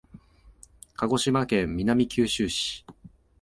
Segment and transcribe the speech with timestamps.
[0.95, 2.83] 鹿児島県南九州市